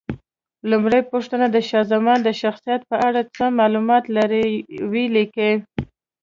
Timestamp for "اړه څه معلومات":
3.07-4.03